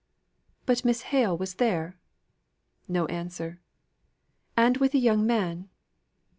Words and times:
"But 0.65 0.83
Miss 0.83 1.03
Hale 1.13 1.37
was 1.37 1.53
there?" 1.61 1.95
No 2.87 3.05
answer. 3.05 3.61
"And 4.57 4.77
with 4.77 4.95
a 4.95 4.97
young 4.97 5.27
man?" 5.27 5.69